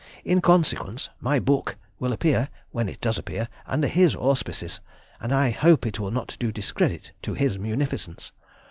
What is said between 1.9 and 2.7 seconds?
will appear,